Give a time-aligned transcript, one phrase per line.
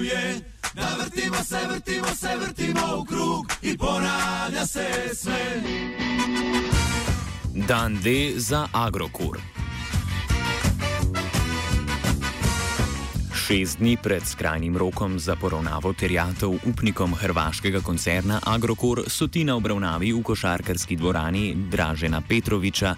[0.00, 0.40] čuje,
[0.74, 5.62] da vrtimo se, vrtimo se, vrtimo v krug in ponavlja se sve.
[7.68, 9.38] Dan D za Agrokur.
[13.34, 19.56] Šest dni pred skrajnim rokom za poravnavo terjatev upnikom hrvaškega koncerna Agrokor so ti na
[19.56, 22.94] obravnavi v košarkarski dvorani Dražena Petroviča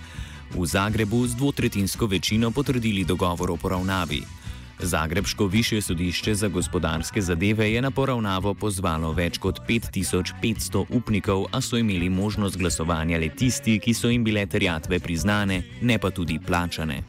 [0.55, 4.41] v Zagrebu z dvotretinsko večino potrdili dogovor o poravnavi.
[4.83, 11.61] Zagrebško više sodišče za gospodarske zadeve je na poravnavo pozvalo več kot 5500 upnikov, a
[11.61, 16.39] so imeli možnost glasovanja le tisti, ki so jim bile terjatve priznane, ne pa tudi
[16.47, 17.02] plačane.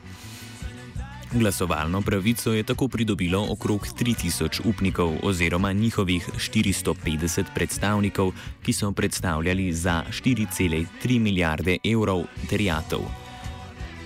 [1.34, 8.32] Glasovalno pravico je tako pridobilo okrog 3000 upnikov oziroma njihovih 450 predstavnikov,
[8.64, 13.23] ki so predstavljali za 4,3 milijarde evrov terjatev.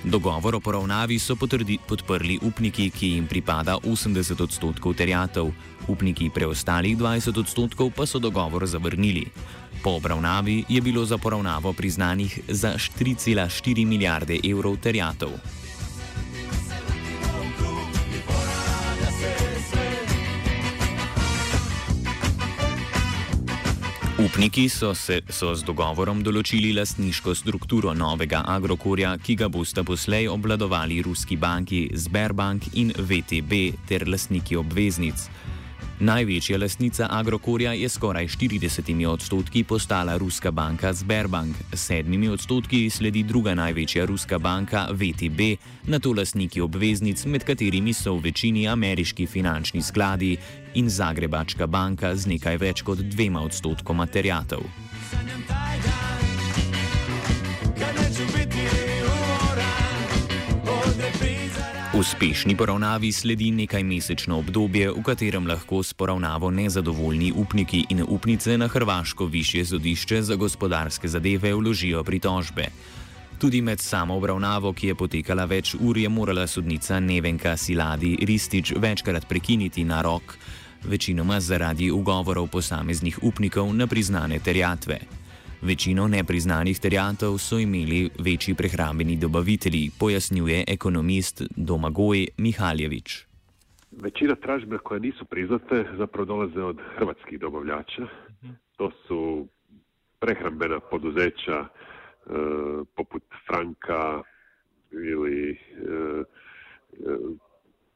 [0.07, 5.51] Dogovor o poravnavi so potrdi, podprli upniki, ki jim pripada 80 odstotkov terjatev,
[5.91, 9.25] upniki preostalih 20 odstotkov pa so dogovor zavrnili.
[9.83, 15.35] Po obravnavi je bilo za poravnavo priznanih za 4,4 milijarde evrov terjatev.
[24.27, 30.27] Upniki so, se, so z dogovorom določili lastniško strukturo novega Agrokorja, ki ga bosta poslej
[30.27, 35.29] obvladovali ruski banki Sberbank in VTB ter lastniki obveznic.
[35.99, 43.23] Največja lastnica Agrokorja je skoraj 40 odstotki postala ruska banka Sberbank, s sedmimi odstotki sledi
[43.23, 45.57] druga največja ruska banka VTB,
[45.89, 50.37] na to lastniki obveznic, med katerimi so v večini ameriški finančni skladi
[50.73, 54.61] in Zagrebačka banka z nekaj več kot dvema odstotkoma terjatev.
[61.97, 68.57] Uspešni poravnavi sledi nekaj mesečno obdobje, v katerem lahko s poravnavo nezadovoljni upniki in upnice
[68.57, 72.67] na Hrvaško više sodišče za gospodarske zadeve vložijo pritožbe.
[73.39, 78.73] Tudi med samo obravnavo, ki je potekala več ur, je morala sodnica Nevenka Siladi Ristič
[78.77, 80.37] večkrat prekiniti na rok,
[80.83, 85.16] večinoma zaradi ugovorov posameznih upnikov na priznane terjatve.
[85.61, 93.25] Večino nepriznanih terjatev so imeli večji prehrambeni dobavitelji, pojasnjuje ekonomist Domagoj Mihaljević.
[93.91, 98.07] Većina tražbina koje nisu priznate zapravo dolaze od hrvatskih dobavljača.
[98.77, 99.47] To su
[100.19, 101.67] prehrambena poduzeća e,
[102.95, 104.21] poput Franka
[104.91, 106.23] ili, e,
[106.93, 107.17] e,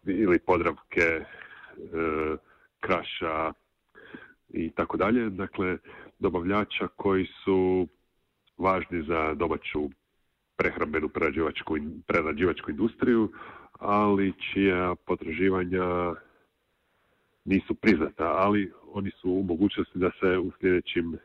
[0.05, 1.25] ili Podravke, e,
[2.79, 3.53] Kraša
[4.50, 5.29] i tako dalje.
[5.29, 5.77] Dakle,
[6.21, 7.87] dobavljača koji su
[8.57, 9.89] važni za domaću
[10.55, 11.77] prehrambenu prerađivačku,
[12.07, 13.31] prerađivačku industriju,
[13.79, 16.13] ali čija potraživanja
[17.45, 21.18] nisu priznata, ali oni su u mogućnosti da se u sljedećim,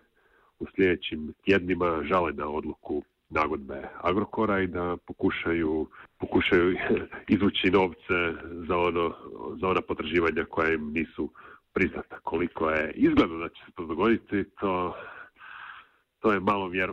[0.59, 5.87] u sljedećim tjednima žale na odluku nagodbe Agrokora i da pokušaju,
[6.19, 6.77] pokušaju
[7.35, 8.19] izvući novce
[8.69, 9.15] za, ono,
[9.61, 11.31] za ona potraživanja koja im nisu
[11.77, 12.19] priznata.
[12.23, 14.97] Koliko je izgledno da će se to dogoditi, to,
[16.21, 16.91] to je malo vjer...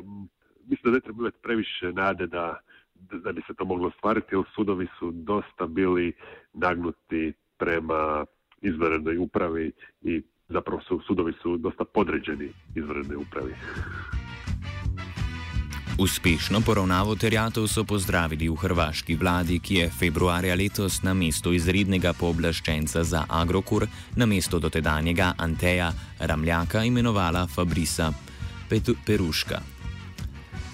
[0.65, 2.59] Mislim da ne treba imati previše nade da,
[2.95, 6.13] da bi se to moglo ostvariti, jer sudovi su dosta bili
[6.53, 8.25] nagnuti prema
[8.62, 9.71] izvanrednoj upravi
[10.01, 13.53] i zapravo su, sudovi su dosta podređeni izvanrednoj upravi.
[15.98, 22.13] Uspešno poravnavo terjatev so pozdravili v hrvaški vladi, ki je februarja letos na mesto izrednega
[22.18, 23.86] pooblaščenca za Agrokor,
[24.16, 28.10] na mesto dotedanjega Anteja Ramljaka imenovala Fabrisa
[28.69, 29.62] Petu Peruška.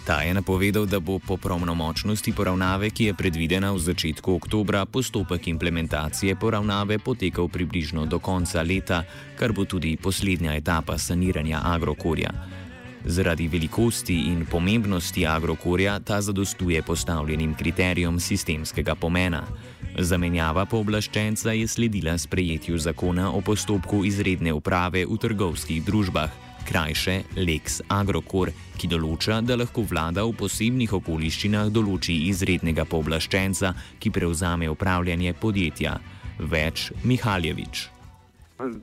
[0.07, 5.47] Ta je napovedal, da bo po pravnomočnosti poravnave, ki je predvidena v začetku oktobra, postopek
[5.47, 9.03] implementacije poravnave potekal približno do konca leta,
[9.35, 12.58] kar bo tudi poslednja etapa saniranja Agrokorja.
[13.09, 19.41] Zaradi velikosti in pomembnosti Agrokorja ta zadostuje postavljenim kriterijem sistemskega pomena.
[19.97, 26.29] Zamenjava pooblaščenca je sledila sprejetju zakona o postopku izredne uprave v trgovskih družbah,
[26.69, 34.13] krajše Lex Agrokor, ki določa, da lahko vlada v posebnih okoliščinah določi izrednega pooblaščenca, ki
[34.13, 35.97] prevzame upravljanje podjetja.
[36.37, 37.87] Več Mihaljevič.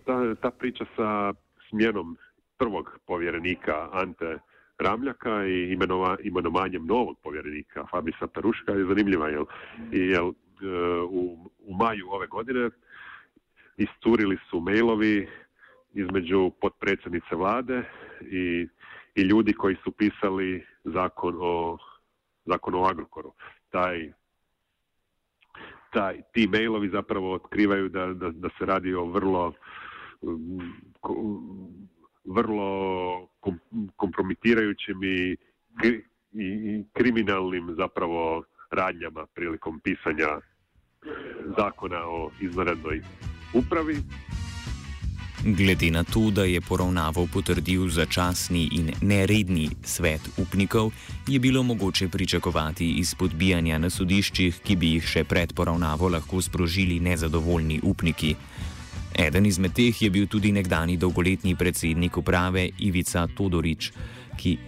[0.03, 1.33] Ta, ta priča sa
[1.71, 2.17] smjenom
[2.59, 4.39] prvog povjerenika Ante
[4.79, 9.45] Ramljaka i imenova, imenovanjem novog povjerenika Fabisa Peruška je zanimljiva, jel,
[9.93, 10.33] jel
[11.09, 12.71] u, u maju ove godine
[13.77, 15.29] isturili su mailovi
[15.95, 17.83] između potpredsjednice vlade
[18.21, 18.69] i,
[19.15, 21.79] i ljudi koji su pisali zakon o,
[22.45, 23.33] zakon o Agrokoru.
[23.71, 24.13] Taj,
[25.93, 29.53] taj, ti mailovi zapravo otkrivaju da, da, da se radi o vrlo
[32.27, 33.29] vrlo
[33.97, 35.37] kompromitirajućim i,
[36.33, 40.29] i kriminalnim zapravo radnjama prilikom pisanja
[41.59, 43.03] zakona o izvanrednoj
[43.55, 43.97] upravi.
[45.45, 50.91] Glede na to, da je poravnavo potrdil začasni in neredni svet upnikov,
[51.29, 56.99] je bilo mogoče pričakovati izpodbijanja na sodiščih, ki bi jih še pred poravnavo lahko sprožili
[57.01, 58.35] nezadovoljni upniki.
[59.19, 63.93] Eden izmed teh je bil tudi nekdani dolgoletni predsednik uprave Ivica Todorič,
[64.37, 64.59] ki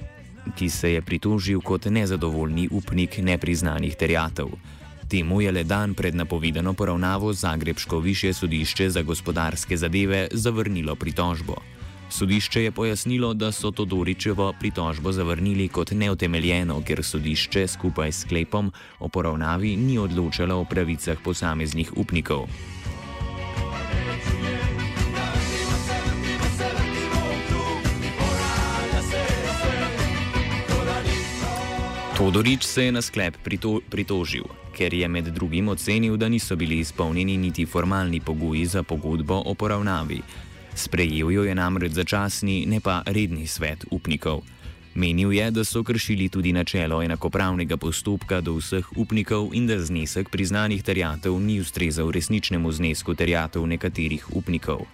[0.56, 4.48] ki se je pritožil kot nezadovoljni upnik nepriznanih terjatev.
[5.08, 11.54] Temu je le dan pred napovedano poravnavo Zagrebško više sodišče za gospodarske zadeve zavrnilo pritožbo.
[12.10, 18.72] Sodišče je pojasnilo, da so Todoričevo pritožbo zavrnili kot neutemeljeno, ker sodišče skupaj s sklepom
[18.98, 22.48] o poravnavi ni odločalo o pravicah posameznih upnikov.
[32.18, 34.42] Todorič se je na sklep prito pritožil,
[34.74, 39.54] ker je med drugim ocenil, da niso bili izpolnjeni niti formalni pogoji za pogodbo o
[39.54, 40.18] poravnavi.
[40.74, 44.42] Sprejel jo je namreč začasni, ne pa redni svet upnikov.
[44.94, 50.30] Menil je, da so kršili tudi načelo enakopravnega postopka do vseh upnikov in da znesek
[50.30, 54.90] priznanih terjatev ni ustrezal resničnemu znesku terjatev nekaterih upnikov.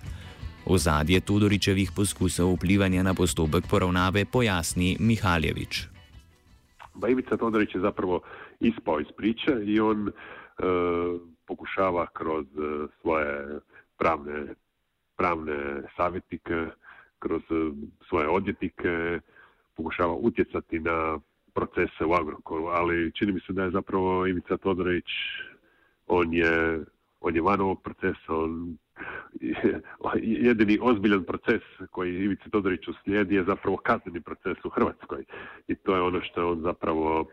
[0.67, 5.94] Ozadje Todoričevih poskusov vplivanja na postopek poravnave pojasni Mihaljevič.
[6.95, 8.21] Ba Ivica Todorić je zapravo
[8.61, 10.13] ispao iz priče i on e,
[11.47, 13.61] pokušava kroz e, svoje
[13.99, 14.55] pravne,
[15.17, 16.67] pravne savjetnike,
[17.19, 17.55] kroz e,
[18.09, 19.21] svoje odvjetnike,
[19.77, 21.19] pokušava utjecati na
[21.55, 25.07] procese u Agrokoru, ali čini mi se da je zapravo Ivica Todorić,
[26.07, 26.85] on je,
[27.21, 28.77] on je van ovog procesa, on
[30.23, 35.25] jedini ozbiljan proces koji Ivici Todoriću slijedi je zapravo kazneni proces u Hrvatskoj.
[35.69, 37.27] I to je ono što on zapravo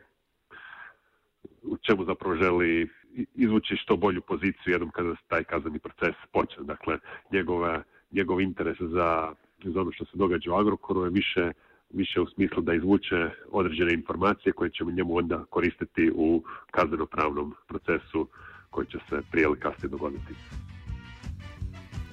[1.64, 2.90] u čemu zapravo želi
[3.36, 6.64] izvući što bolju poziciju jednom kada taj kazneni proces počne.
[6.64, 7.00] Dakle,
[7.32, 9.34] njegova, njegov interes za,
[9.64, 11.52] za ono što se događa u Agrokoru je više,
[11.90, 18.28] više u smislu da izvuče određene informacije koje će njemu onda koristiti u kazneno-pravnom procesu
[18.70, 20.34] koji će se prije ili kasnije dogoditi.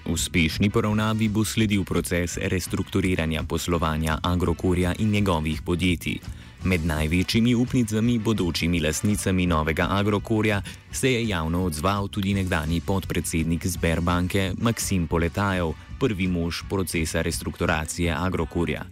[0.07, 6.19] Uspešni poravnavi bo sledil proces restrukturiranja poslovanja Agrokorja in njegovih podjetij.
[6.63, 14.53] Med največjimi upnicami, bodočimi lasnicami novega Agrokorja, se je javno odzval tudi nekdani podpredsednik Sberbanke
[14.57, 18.85] Maksim Poletajev, prvi mož procesa restrukturacije Agrokorja.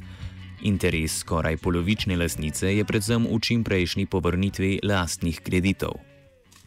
[0.61, 5.99] Interes skoraj polovične lasnice je predvsem v čimprejšnji povrnitvi lastnih kreditov.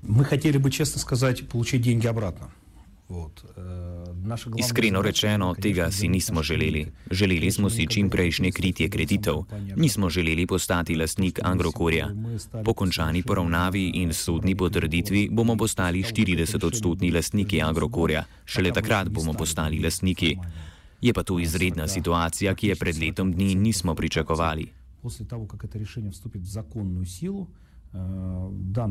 [0.03, 2.58] Mi želeli bi, čestno сказати, получiti деньги обратно.
[4.59, 6.87] Iskreno rečeno, tega si nismo želeli.
[7.11, 9.45] Želeli smo si čim prejšnje kritje kreditov.
[9.77, 12.11] Nismo želeli postati lastnik Agrokorja.
[12.65, 18.25] Po končani poravnavi in sodni potrditvi bomo postali 40-odstotni lastniki Agrokorja.
[18.45, 20.37] Šele takrat bomo postali lastniki.
[21.01, 24.73] Je pa to izredna situacija, ki je pred letom dni nismo pričakovali.
[25.03, 27.47] После того, как это решение вступит в законную силу,
[27.93, 28.91] Э, да,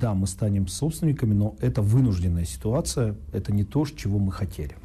[0.00, 4.76] да, мы станем собственниками, но это вынужденная ситуация, это не то, чего мы хотели.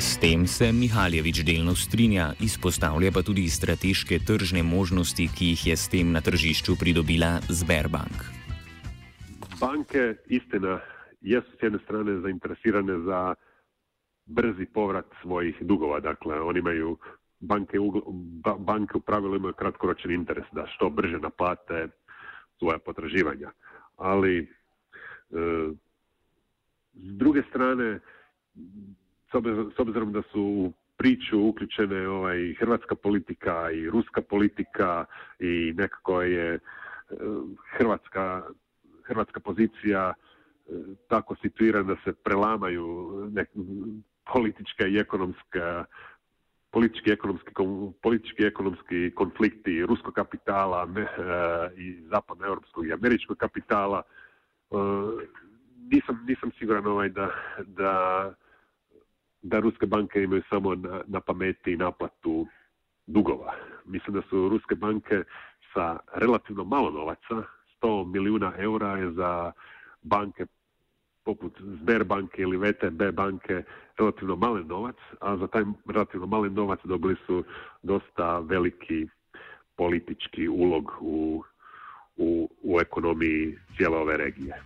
[0.00, 5.76] S tem se Mihaljevič delno strinja, izpostavlja pa tudi strateške tržne možnosti, ki jih je
[5.76, 8.24] s tem na tržišču pridobila Sberbank.
[9.60, 10.80] Banke, istina,
[11.20, 13.34] jesu s jedne strane zainteresirane za
[14.26, 16.00] brzi povrat svojih dugova.
[16.00, 16.96] Dakle, oni imaju
[17.45, 17.77] banke,
[18.43, 21.87] ba, banke u pravilu imaju kratkoročan interes da što brže naplate
[22.59, 23.51] svoja potraživanja.
[23.97, 24.47] Ali e,
[26.93, 27.99] s druge strane,
[29.75, 35.05] s obzirom da su u priču uključene ovaj, hrvatska politika i ruska politika
[35.39, 36.59] i nekako je e,
[37.77, 38.43] hrvatska,
[39.03, 40.71] hrvatska pozicija e,
[41.07, 43.49] tako situirana da se prelamaju nek,
[44.33, 45.85] politička i ekonomska
[46.75, 47.51] politički ekonomski,
[48.01, 51.01] politički ekonomski konflikti ruskog kapitala e,
[51.77, 54.01] i zapadnoeuropskog i američkog kapitala.
[54.01, 54.75] E,
[55.91, 57.29] nisam, nisam siguran ovaj da,
[57.65, 57.93] da,
[59.41, 62.47] da ruske banke imaju samo na, na pameti naplatu
[63.07, 63.53] dugova.
[63.85, 65.23] Mislim da su ruske banke
[65.73, 67.47] sa relativno malo novaca,
[67.81, 69.51] 100 milijuna eura je za
[70.01, 70.45] banke
[71.25, 73.63] poput Sberbanke ili VTB banke
[73.97, 77.43] relativno malen novac, a za taj relativno malen novac dobili su
[77.83, 79.07] dosta veliki
[79.75, 81.43] politički ulog u,
[82.17, 84.61] u, u ekonomiji cijele ove regije.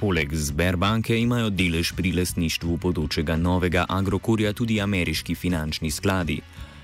[0.00, 6.40] Poleg Sberbanke imajo delež pri lasništvu bodočega novega Agrokorja tudi ameriški finančni skladi.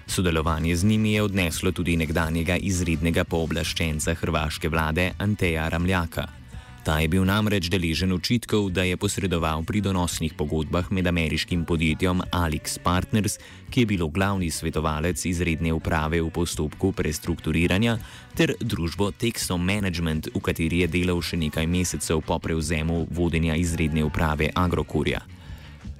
[0.06, 6.43] Sodelovanje z njimi je odneslo tudi nekdanjega izrednega pooblaščenca hrvaške vlade Anteja Ramljaka.
[6.84, 12.20] Ta je bil namreč deležen očitkov, da je posredoval pri donosnih pogodbah med ameriškim podjetjem
[12.28, 13.40] Alix Partners,
[13.72, 17.96] ki je bilo glavni svetovalec izredne uprave v postopku prestrukturiranja,
[18.36, 24.04] ter družbo Texom Management, v kateri je delal še nekaj mesecev po prevzemu vodenja izredne
[24.04, 25.24] uprave Agrokurja.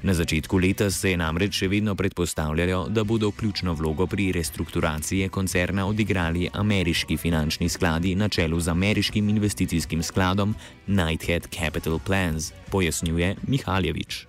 [0.05, 5.31] Na začetku leta se je namreč še vedno predpostavljalo, da bodo ključno vlogo pri restrukturaciji
[5.33, 10.53] koncerna odigrali ameriški finančni skladi na čelu z ameriškim investicijskim skladom
[10.87, 14.27] Nighthead Capital Plans, pojasnjuje Mihaljevič.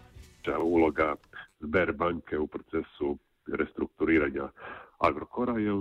[0.48, 1.18] Vloga
[1.60, 3.18] Sberbanke v procesu
[3.52, 4.48] restrukturiranja
[5.04, 5.76] Agrokora je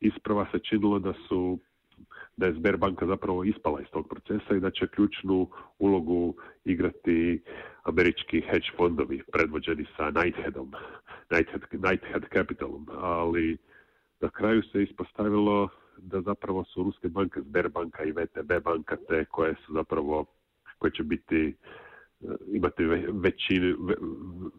[0.00, 1.58] isprava se činilo da su
[2.38, 7.42] da je Sberbanka zapravo ispala iz tog procesa i da će ključnu ulogu igrati
[7.82, 10.72] američki hedge fondovi predvođeni sa Nightheadom,
[11.30, 13.56] Nighthead, Nighthead Capitalom, ali
[14.20, 15.68] na kraju se ispostavilo
[15.98, 20.24] da zapravo su ruske banke Sberbanka i VTB banka te koje su zapravo
[20.78, 21.56] koje će biti
[22.52, 23.76] imati većin,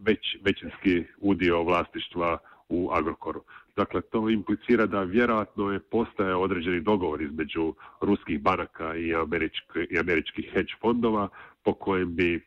[0.02, 2.38] već, većinski udio vlasništva
[2.70, 3.44] u Agrokoru.
[3.80, 10.50] Dakle, to implicira da vjerojatno je postaje određeni dogovor između ruskih banaka i, američki, američkih
[10.54, 11.30] hedge fondova
[11.64, 12.42] po kojem bi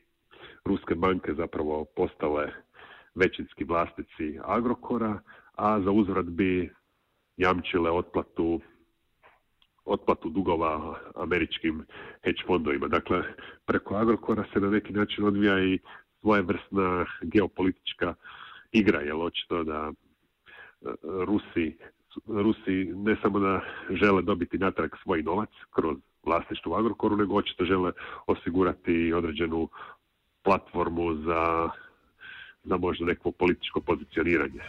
[0.64, 2.52] ruske banke zapravo postale
[3.14, 5.20] većinski vlasnici Agrokora,
[5.56, 6.70] a za uzvrat bi
[7.36, 8.60] jamčile otplatu
[9.84, 11.84] otplatu dugova američkim
[12.24, 12.88] hedge fondovima.
[12.88, 13.22] Dakle,
[13.66, 15.78] preko Agrokora se na neki način odvija i
[16.20, 18.14] svojevrsna geopolitička
[18.72, 19.92] igra, jer očito da
[21.02, 21.76] Rusi,
[22.26, 23.60] Rusi ne samo da
[23.90, 27.92] žele dobiti natrag svoj novac kroz vlasništvo u Agrokoru, nego očito žele
[28.26, 29.68] osigurati određenu
[30.42, 31.70] platformu za,
[32.64, 34.60] za možda neko političko pozicioniranje.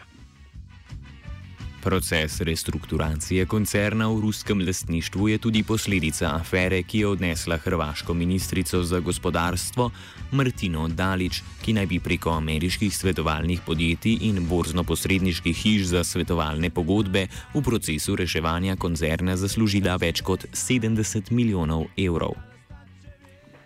[1.83, 8.83] Proces restrukturacije koncerna v ruskem lastništvu je tudi posledica afere, ki je odnesla hrvaško ministrico
[8.83, 9.91] za gospodarstvo
[10.31, 17.27] Martino Dalič, ki naj bi preko ameriških svetovalnih podjetij in borzno-posredniških hiš za svetovalne pogodbe
[17.53, 22.39] v procesu reševanja koncerna zaslužila več kot 70 milijonov evrov.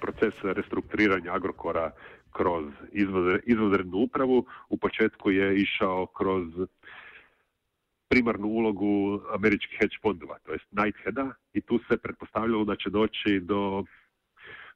[0.01, 1.91] Proces restrukturiranja Agrokora
[2.37, 2.65] kroz
[3.45, 6.45] izvozrednu upravu v početku je išao kroz
[8.09, 13.39] primarnu ulogu američkih hedge fondova, to jest Nightheada i tu se pretpostavljalo da će doći
[13.39, 13.83] do,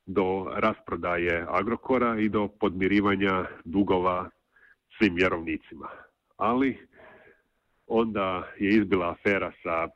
[0.06, 4.30] do rasprodaje Agrokora i do podmirivanja dugova
[4.98, 5.88] svim vjerovnicima.
[6.38, 6.78] Ali
[7.88, 9.88] onda je izbila afera sa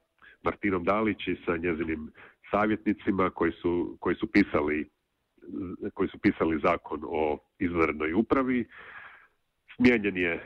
[0.43, 2.11] Martinom Dalić i sa njezinim
[2.51, 4.89] savjetnicima koji su, koji su pisali
[5.93, 8.65] koji su pisali zakon o izvanrednoj upravi.
[9.75, 10.43] Smijenjen je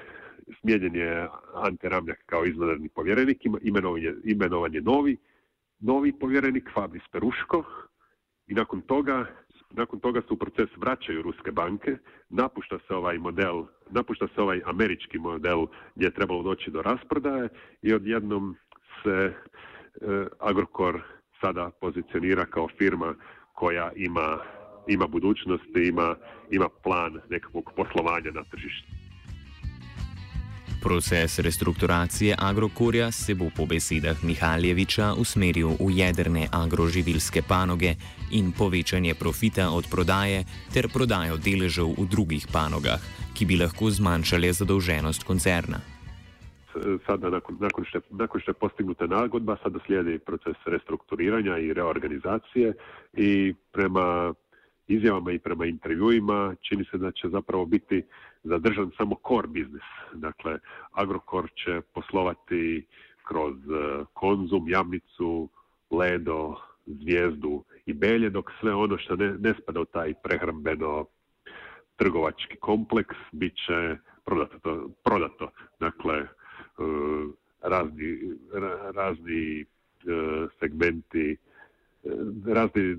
[0.62, 5.18] smijenjen je Ante Ramljak kao izvanredni povjerenik, imenovan je, imenovan je novi,
[5.80, 7.64] novi povjerenik Fabris Peruško
[8.48, 9.26] i nakon toga
[9.72, 11.98] nakon toga se u proces vraćaju ruske banke,
[12.30, 15.66] napušta se ovaj model, napušta se ovaj američki model
[15.96, 17.50] gdje je trebalo doći do rasprodaje
[17.82, 18.56] i odjednom
[19.04, 19.34] se e,
[20.40, 21.02] Agrokor
[21.42, 23.16] sada pozicionira kao firma
[23.54, 24.40] koja ima,
[24.88, 26.16] ima budućnost ima,
[26.52, 29.09] ima plan nekakvog poslovanja na tržištu.
[30.84, 37.96] Proces restrukturacije Agrokorja se bo po besedah Mihaljeviča usmeril v jedrne agroživilske panoge
[38.32, 43.02] in povečanje profita od prodaje ter prodajo deležev v drugih panogah,
[43.36, 45.80] ki bi lahko zmanjšale zadolženost koncerna.
[47.08, 52.74] Sada nakon, što, nakon što je postignuta nagodba, sada slijedi proces restrukturiranja i reorganizacije
[53.14, 54.34] i prema
[54.88, 58.04] izjavama i prema intervjuima čini se da će zapravo biti
[58.44, 59.84] zadržan samo core biznis.
[60.14, 60.60] Dakle,
[60.92, 62.86] Agrokor će poslovati
[63.24, 65.50] kroz e, konzum, jamnicu,
[65.92, 66.56] ledo,
[66.86, 71.06] zvijezdu i belje, dok sve ono što ne, ne spada u taj prehrambeno
[71.96, 74.90] trgovački kompleks bit će prodato.
[75.04, 75.52] prodato.
[75.80, 76.28] Dakle, e,
[77.62, 78.20] razni,
[78.94, 79.66] razni e,
[80.60, 81.38] segmenti,
[82.46, 82.98] razni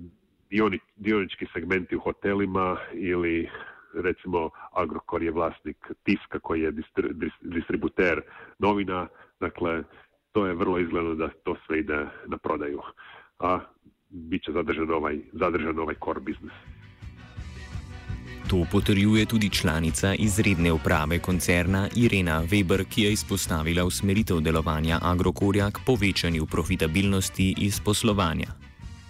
[0.97, 3.50] dionički segmenti u hotelima ili
[3.94, 6.73] recimo Agrokor je vlasnik tiska koji je
[7.40, 8.20] distributer
[8.59, 9.09] novina,
[9.40, 9.82] dakle
[10.32, 12.80] to je vrlo izgledno da to sve ide na prodaju,
[13.38, 13.61] a
[14.09, 16.52] bit će zadržan ovaj, zadržan ovaj core biznis.
[18.50, 25.70] To potrjuje tudi članica izredne uprave koncerna Irena Weber, ki je izpostavila usmeritev delovanja Agrokorja
[25.70, 28.60] k povečanju profitabilnosti iz poslovanja.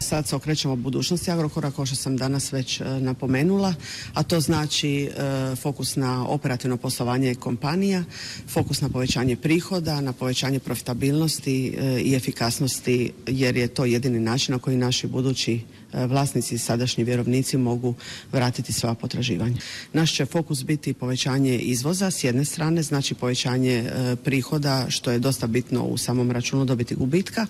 [0.02, 3.74] Sad se okrećemo budućnosti Agrokora, kao što sam danas već e, napomenula,
[4.14, 5.10] a to znači e,
[5.56, 8.04] fokus na operativno poslovanje kompanija,
[8.48, 14.52] fokus na povećanje prihoda, na povećanje profitabilnosti e, i efikasnosti, jer je to jedini način
[14.52, 15.60] na koji naši budući
[15.92, 17.94] vlasnici i sadašnji vjerovnici mogu
[18.32, 19.56] vratiti sva potraživanja.
[19.92, 25.18] Naš će fokus biti povećanje izvoza s jedne strane, znači povećanje e, prihoda što je
[25.18, 27.46] dosta bitno u samom računu dobiti gubitka,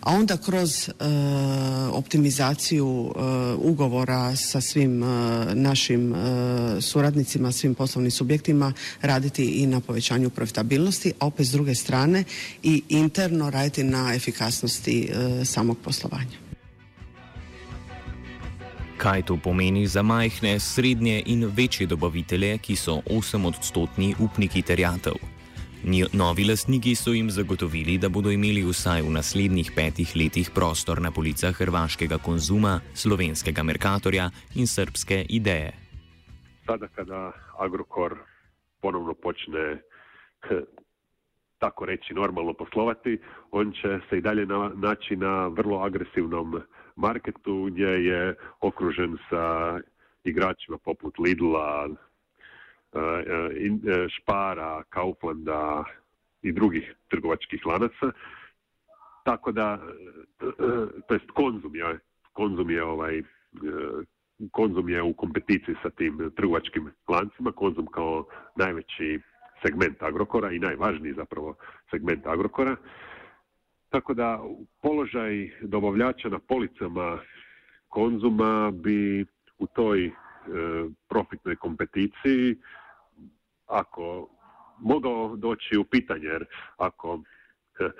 [0.00, 0.92] a onda kroz e,
[1.92, 3.14] optimizaciju
[3.58, 5.04] ugovora sa svim
[5.54, 6.14] našim
[6.80, 8.72] suradnicima, svim poslovnim subjektima
[9.02, 12.24] raditi i na povećanju profitabilnosti, a opet s druge strane
[12.62, 15.10] i interno raditi na efikasnosti
[15.44, 16.51] samog poslovanja.
[19.02, 25.18] Kaj to pomeni za majhne, srednje in večje dobavitelje, ki so 8-odstotni upniki terjatev?
[26.12, 31.10] Novi lastniki so jim zagotovili, da bodo imeli vsaj v naslednjih petih letih prostor na
[31.10, 35.72] policah hrvaškega konzuma, slovenskega Merkatorja in srpske ideje.
[36.66, 38.14] Sada, kada Agrokor
[38.80, 39.82] ponovno počne
[41.62, 43.18] tako reći normalno poslovati,
[43.50, 46.60] on će se i dalje naći na vrlo agresivnom
[46.96, 49.78] marketu gdje je okružen sa
[50.24, 51.88] igračima poput Lidla,
[52.92, 55.84] e, e, Špara, Kauflanda
[56.42, 58.12] i drugih trgovačkih lanaca.
[59.24, 59.78] Tako da,
[60.40, 60.46] e,
[61.08, 61.98] to jest konzum je,
[62.32, 63.22] konzum je ovaj,
[64.50, 69.20] konzum je u kompeticiji sa tim trgovačkim lancima, konzum kao najveći
[69.62, 71.54] segment Agrokora i najvažniji zapravo
[71.90, 72.76] segment Agrokora.
[73.88, 74.40] Tako da
[74.82, 77.18] položaj dobavljača na policama
[77.88, 79.26] konzuma bi
[79.58, 80.12] u toj e,
[81.08, 82.56] profitnoj kompeticiji
[83.66, 84.28] ako
[84.78, 86.44] mogao doći u pitanje jer
[86.76, 87.20] ako
[87.80, 87.90] e,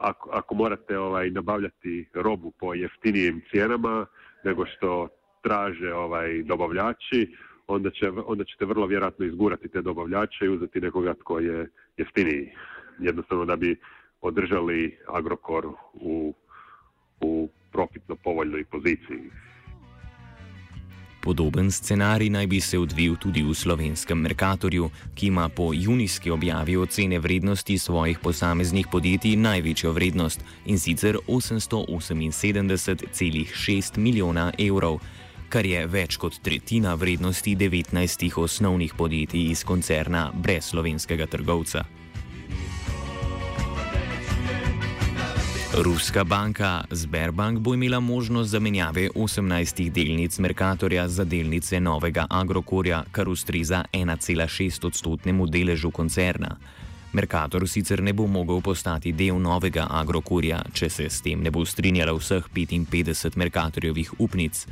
[0.00, 4.06] ako, ako morate ovaj nabavljati robu po jeftinijim cijenama
[4.44, 5.08] nego što
[5.42, 7.36] traže ovaj dobavljači
[7.70, 12.52] onda, će, onda ćete vrlo vjerojatno izgurati te dobavljače i uzeti nekoga tko je jeftiniji
[12.98, 13.76] jednostavno da bi
[14.20, 16.34] održali Agrokor u,
[17.20, 19.30] u profitno povoljnoj poziciji.
[21.22, 26.76] Podoben scenarij naj bi se odvil tudi v slovenskem Merkatorju, ki ima po junijski objavi
[26.76, 34.98] ocene vrednosti svojih posameznih podjetij največjo vrednost in sicer 878,6 milijona evrov,
[35.50, 41.82] kar je več kot tretjina vrednosti 19 osnovnih podjetij iz koncerna brez slovenskega trgovca.
[45.74, 53.28] Ruska banka Sberbank bo imela možnost zamenjave 18 delnic Merkatorja za delnice novega Agrokorja, kar
[53.28, 56.56] ustreza 1,6 odstotnemu deležu koncerna.
[57.12, 61.64] Merkator sicer ne bo mogel postati del novega Agrokorja, če se s tem ne bo
[61.64, 64.66] strinjala vseh 55 Merkatorjevih upnic,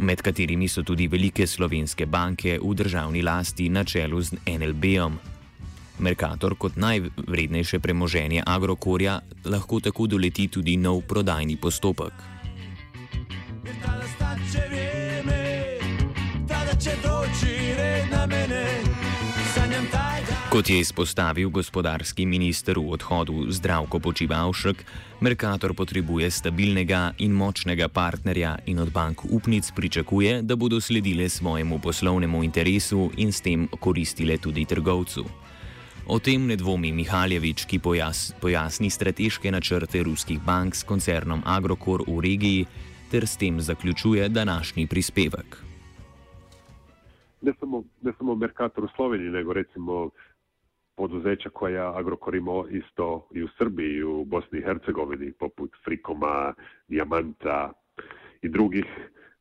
[0.00, 5.18] med katerimi so tudi velike slovenske banke v državni lasti na čelu z NLB-om.
[5.98, 12.12] Merkator kot najvrednejše premoženje Agrokorja lahko tako doleti tudi nov prodajni postopek.
[20.52, 24.84] Kot je izpostavil gospodarski minister v odhodu Zdravko Počivalšek,
[25.24, 31.78] Merkator potrebuje stabilnega in močnega partnerja in od bank upnic pričakuje, da bodo sledile svojemu
[31.80, 35.24] poslovnemu interesu in s tem koristile tudi trgovcu.
[36.06, 42.04] O tem ne dvomi Mihaljevič, ki pojas, pojasni strateške načrte ruskih bank s koncernom Agrokor
[42.04, 42.66] v regiji,
[43.08, 45.56] ter s tem zaključuje današnji prispevek.
[47.40, 50.12] Ne samo, ne samo Merkator v Sloveniji, nego recimo
[50.96, 56.54] poduzeća koja Agrokor imao isto i u Srbiji i u Bosni i Hercegovini, poput Frikoma,
[56.88, 57.72] Dijamanta
[58.42, 58.84] i drugih.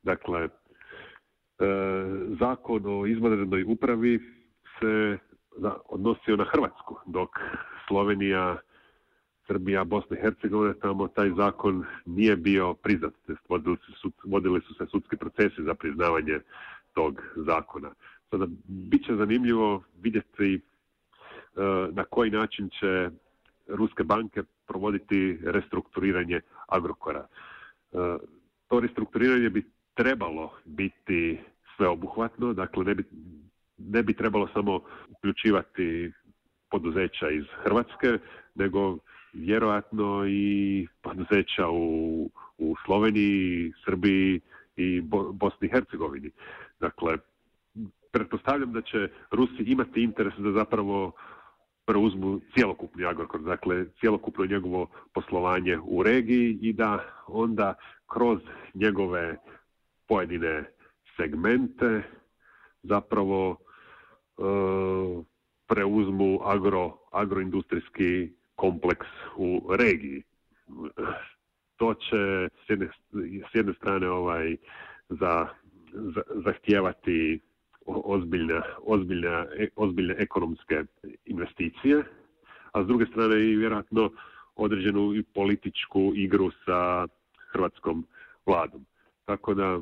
[0.04, 0.50] Dakle,
[2.40, 4.20] zakon o izvanrednoj upravi
[4.80, 5.18] se
[5.90, 7.30] odnosio na Hrvatsku, dok
[7.88, 8.58] Slovenija,
[9.48, 13.14] Srbija, Bosna i Hercegovina, tamo taj zakon nije bio priznat.
[13.50, 16.40] Vodili su, vodili su se sudski procesi za priznavanje
[16.94, 17.92] tog zakona.
[18.30, 20.60] Sada, bit će zanimljivo vidjeti e,
[21.92, 23.10] na koji način će
[23.68, 27.28] ruske banke provoditi restrukturiranje Agrokora.
[27.28, 27.98] E,
[28.68, 31.40] to restrukturiranje bi trebalo biti
[31.76, 33.04] sveobuhvatno, dakle ne bi,
[33.78, 36.12] ne bi trebalo samo uključivati
[36.70, 38.18] poduzeća iz Hrvatske,
[38.56, 38.98] nego
[39.34, 44.42] vjerojatno i poduzeća u, u Sloveniji, Srbiji
[44.76, 45.02] i
[45.34, 46.32] Bosni i Hercegovini.
[46.80, 47.18] Dakle,
[48.12, 51.12] pretpostavljam da će Rusi imati interes da zapravo
[51.86, 57.74] preuzmu cjelokupni Agrokor, dakle cjelokupno njegovo poslovanje u regiji i da onda
[58.08, 58.40] kroz
[58.74, 59.38] njegove
[60.08, 60.64] pojedine
[61.18, 62.04] segmente
[62.84, 64.44] zapravo e,
[65.68, 70.24] preuzmu agro, agroindustrijski kompleks u regiji.
[71.76, 72.90] To će s jedne,
[73.52, 74.56] s jedne strane ovaj
[75.10, 75.48] za,
[75.92, 77.40] za, zahtijevati
[77.86, 80.84] ozbiljne, ozbiljne, ozbiljne ekonomske
[81.32, 82.04] investicije,
[82.72, 84.12] a s druge strane i vjerojatno
[84.56, 87.08] određenu i političku igru sa
[87.52, 88.06] hrvatskom
[88.46, 88.86] vladom.
[89.26, 89.80] Tako da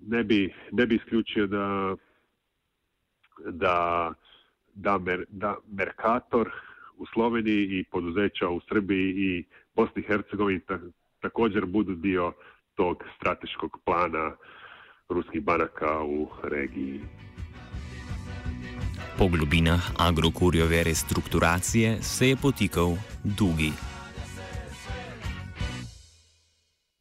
[0.00, 1.96] ne bi, ne bi isključio da
[3.38, 4.12] da,
[4.74, 6.50] da, mer, da Mercator
[6.96, 9.44] u Sloveniji i poduzeća u Srbiji i
[9.74, 10.60] Bosni i Hercegovini
[11.20, 12.32] također budu dio
[12.74, 14.36] tog strateškog plana
[15.08, 17.00] ruskih banaka u regiji.
[19.18, 23.72] Po globinah Agrokurjove restrukturacije se je potikal Dugi.